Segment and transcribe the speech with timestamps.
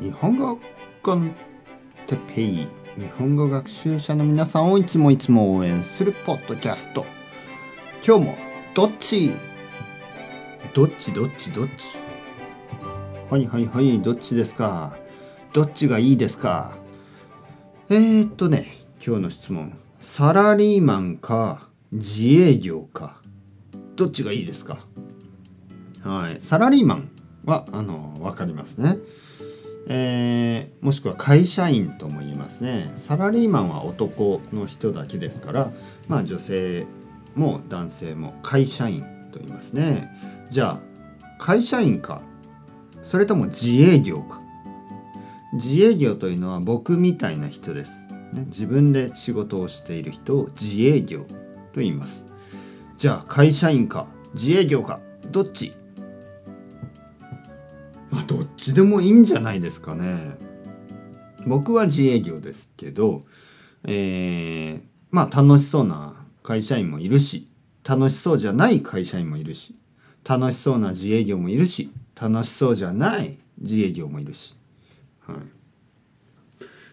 [0.00, 0.58] 日本語
[1.02, 1.34] コン
[2.06, 2.66] テペイ
[2.96, 7.04] 日本語学習者の皆さんをいつもいつも応援するポッドキャスト。
[8.02, 8.36] 今日も
[8.74, 9.30] どっち
[10.74, 11.52] どっちどっち？
[11.52, 11.98] どっち
[13.30, 14.96] はいはいはいどっちですか？
[15.52, 16.78] どっちがいいですか？
[17.90, 18.68] えー、っとね
[19.06, 19.78] 今日の質問。
[20.00, 23.20] サラリーマンか自営業か？
[23.96, 24.78] どっちがいいですか？
[26.02, 27.10] はいサラリーマン
[27.44, 28.96] はあの分かりますね。
[29.88, 32.92] えー、もしくは会社員とも言いますね。
[32.96, 35.72] サラリーマンは男の人だけですから
[36.06, 36.86] まあ女性
[37.34, 40.10] も男性も会社員と言いますね。
[40.50, 40.80] じゃあ
[41.38, 42.22] 会社員か？
[43.02, 44.40] それとも自営業か？
[45.54, 52.26] 自営業というのは僕みたいな人です、ね、自分で仕事をしている人を自営業と言います。
[52.96, 54.06] じゃあ会社員か？
[54.34, 55.00] 自営業か？
[55.30, 55.72] どっち？
[58.60, 60.36] ちでもいいんじゃないですかね。
[61.46, 63.22] 僕は自営業ですけど、
[63.84, 67.46] えー、まあ楽しそうな会社員もいるし
[67.82, 69.74] 楽しそうじゃない会社員もいるし
[70.28, 71.90] 楽しそうな自営業もいるし
[72.20, 74.54] 楽しそうじゃない自営業もいるし。
[75.20, 75.36] はい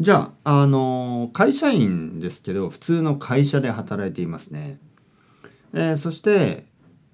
[0.00, 4.78] じゃあ、あのー、会社員ですけど普通の会社で働いていますね。
[5.74, 6.64] えー、そして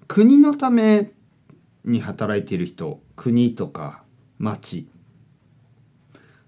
[0.07, 1.11] 国のため
[1.83, 4.05] に働いている人国とか
[4.39, 4.87] 町。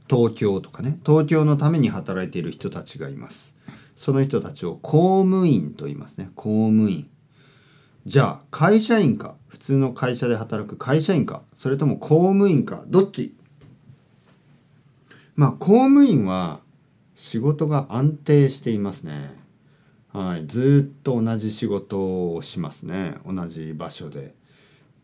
[0.09, 0.99] 東京とかね。
[1.05, 3.55] 東京のために働いている人たちがいます。
[3.95, 6.31] その人たちを公務員と言いますね。
[6.35, 7.09] 公務員。
[8.05, 9.35] じゃあ会社員か。
[9.47, 11.43] 普通の会社で働く会社員か。
[11.53, 12.83] それとも公務員か。
[12.87, 13.35] どっち？
[15.35, 16.61] まあ公務員は
[17.13, 19.35] 仕事が安定していますね。
[20.13, 20.47] はい。
[20.47, 23.15] ずっと同じ仕事をしますね。
[23.27, 24.33] 同じ場所で。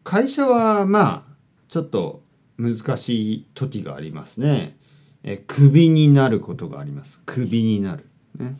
[0.03, 1.36] 会社はまあ
[1.67, 2.23] ちょっと
[2.58, 4.78] 難しい時がありますね。
[5.23, 7.22] えクビになることがあります。
[7.25, 8.06] クビになる。
[8.38, 8.58] ね。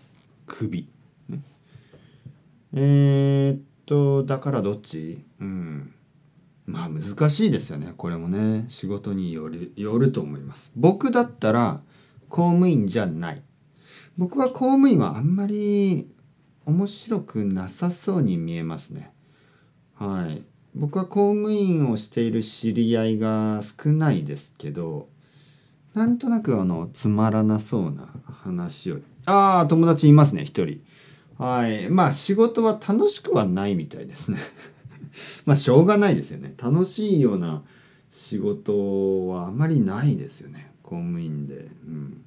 [0.48, 0.88] クビ。
[1.30, 1.42] ね、
[2.74, 5.20] えー、っとだからどっち？
[5.40, 5.94] うん。
[6.66, 7.94] まあ難しいですよね。
[7.96, 10.72] これもね仕事によるよると思います。
[10.76, 11.82] 僕だったら
[12.28, 13.44] 公務員じゃない。
[14.18, 16.10] 僕は公務員はあんまり
[16.66, 19.14] 面白くなさそうに見えますね。
[19.94, 20.42] はい。
[20.76, 25.08] 僕は公務員をしている知り合いが少ないですけど
[25.94, 28.10] なんとなくあのつまらなそうな
[28.44, 28.98] 話を。
[29.26, 30.82] ああ友達いますね一人。
[31.38, 31.90] はい。
[31.90, 34.40] まあ仕事は楽しくはないみたいですね。
[35.46, 36.54] まあしょうがないですよね。
[36.62, 37.64] 楽しいような
[38.12, 42.22] 仕事はあまりないですよね公務員で、うん、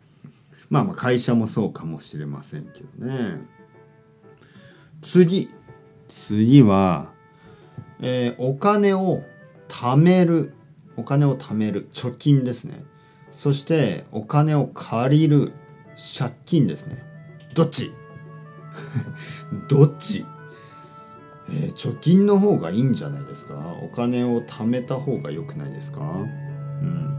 [0.71, 3.39] まあまあ会社もそうかもしれませんけどね。
[5.03, 5.51] 次。
[6.09, 7.13] 次は
[8.01, 9.23] えー、お金を
[9.69, 10.55] 貯める
[10.97, 12.85] お金を貯める貯金ですね。
[13.31, 15.53] そしてお金を借りる
[16.19, 17.03] 借金ですね。
[17.55, 17.93] どっち？
[19.69, 20.25] どっち、
[21.51, 23.55] えー、貯金の方がいいんじゃないですか？
[23.83, 26.01] お金を貯めた方が良くないですか？
[26.01, 27.15] うん。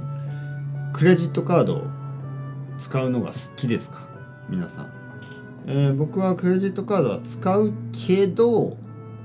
[0.94, 1.84] クレジットカードを
[2.78, 4.08] 使うのが好きですか？
[4.50, 4.92] 皆さん、
[5.68, 8.78] えー、僕はクレジットカードは使うけど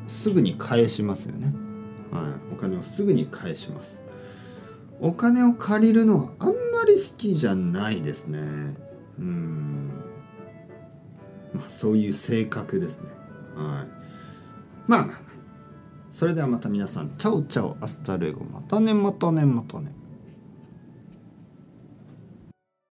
[0.06, 1.54] すぐに返しますよね、
[2.10, 4.02] はい、お金をすぐに返します。
[5.00, 8.38] お金を借りるのはあんまり好きじゃないですね。
[9.18, 9.90] うん。
[11.52, 13.10] まあそういう性格ですね。
[13.56, 13.88] はい。
[14.86, 15.20] まあまあ
[16.10, 17.10] それではまた皆さん。
[17.18, 18.44] Chao chao hasta luego。
[18.44, 19.92] またねまたねまたね。